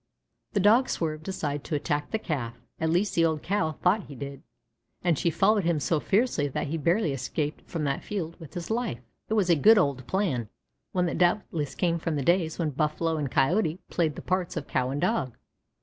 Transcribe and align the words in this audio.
The 0.53 0.59
Dog 0.59 0.89
swerved 0.89 1.27
aside 1.27 1.63
to 1.65 1.75
attack 1.75 2.09
the 2.09 2.17
Calf, 2.17 2.55
at 2.79 2.89
least 2.89 3.13
the 3.13 3.23
old 3.23 3.43
Cow 3.43 3.73
thought 3.73 4.05
he 4.05 4.15
did, 4.15 4.41
and 5.03 5.15
she 5.15 5.29
followed 5.29 5.63
him 5.63 5.79
so 5.79 5.99
fiercely 5.99 6.47
that 6.47 6.65
he 6.69 6.77
barely 6.79 7.13
escaped 7.13 7.69
from 7.69 7.83
that 7.83 8.03
field 8.03 8.35
with 8.39 8.55
his 8.55 8.71
life. 8.71 9.03
It 9.29 9.35
was 9.35 9.51
a 9.51 9.55
good 9.55 9.77
old 9.77 10.07
plan 10.07 10.49
one 10.91 11.05
that 11.05 11.19
doubtless 11.19 11.75
came 11.75 11.99
from 11.99 12.15
the 12.15 12.23
days 12.23 12.57
when 12.57 12.71
Buffalo 12.71 13.17
and 13.17 13.29
Coyote 13.29 13.77
played 13.91 14.15
the 14.15 14.23
parts 14.23 14.57
of 14.57 14.65
Cow 14.65 14.89
and 14.89 14.99
Dog. 15.01 15.37